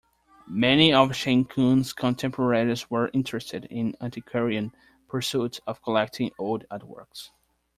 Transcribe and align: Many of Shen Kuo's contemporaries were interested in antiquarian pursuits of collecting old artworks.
Many 0.47 0.91
of 0.95 1.15
Shen 1.15 1.45
Kuo's 1.45 1.93
contemporaries 1.93 2.89
were 2.89 3.11
interested 3.13 3.65
in 3.65 3.95
antiquarian 4.01 4.73
pursuits 5.07 5.61
of 5.67 5.83
collecting 5.83 6.31
old 6.39 6.65
artworks. 6.71 7.29